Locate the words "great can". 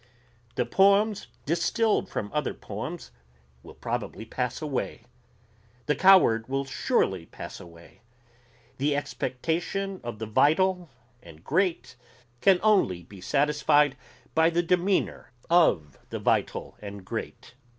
11.43-12.59